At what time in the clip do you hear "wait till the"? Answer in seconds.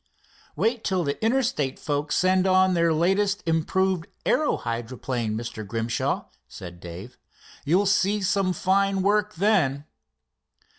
0.55-1.23